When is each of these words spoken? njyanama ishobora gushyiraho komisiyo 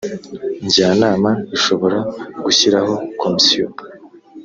njyanama 0.65 1.31
ishobora 1.55 1.99
gushyiraho 2.43 2.93
komisiyo 3.21 3.67